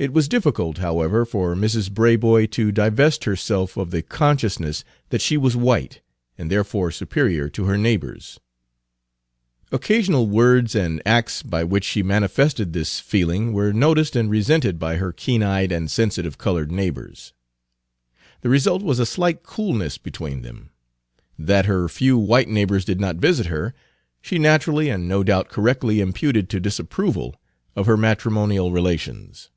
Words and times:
It 0.00 0.12
was 0.12 0.28
difficult, 0.28 0.78
however, 0.78 1.24
for 1.24 1.56
Mrs. 1.56 1.90
Braboy 1.90 2.48
to 2.52 2.70
divest 2.70 3.24
herself 3.24 3.76
of 3.76 3.90
the 3.90 4.00
consciousness 4.00 4.84
that 5.08 5.20
she 5.20 5.36
was 5.36 5.56
white, 5.56 6.02
and 6.38 6.48
therefore 6.48 6.92
superior 6.92 7.48
to 7.48 7.64
her 7.64 7.76
neighbors. 7.76 8.38
Occasional 9.72 10.28
words 10.28 10.76
and 10.76 11.02
acts 11.04 11.42
by 11.42 11.64
which 11.64 11.82
she 11.82 12.04
manifested 12.04 12.72
this 12.72 13.00
feeling 13.00 13.52
were 13.52 13.72
noticed 13.72 14.14
and 14.14 14.30
resented 14.30 14.78
by 14.78 14.98
her 14.98 15.10
keen 15.10 15.42
eyed 15.42 15.72
and 15.72 15.90
sensitive 15.90 16.38
colored 16.38 16.70
neighbors. 16.70 17.32
The 18.42 18.48
result 18.48 18.84
was 18.84 19.00
a 19.00 19.04
slight 19.04 19.42
coolness 19.42 19.98
between 19.98 20.42
them. 20.42 20.70
That 21.36 21.66
her 21.66 21.88
few 21.88 22.16
white 22.16 22.48
neighbors 22.48 22.84
did 22.84 23.00
not 23.00 23.16
visit 23.16 23.46
her, 23.46 23.74
she 24.22 24.38
naturally 24.38 24.90
and 24.90 25.08
no 25.08 25.24
doubt 25.24 25.48
correctly 25.48 25.98
imputed 25.98 26.48
to 26.50 26.60
disapproval 26.60 27.34
of 27.74 27.86
her 27.86 27.96
matrimonial 27.96 28.70
relations. 28.70 29.50